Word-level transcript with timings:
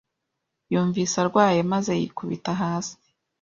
Yumvise 0.71 1.15
arwaye 1.23 1.59
maze 1.73 1.91
yikubita 2.01 2.51
hasi. 2.61 2.95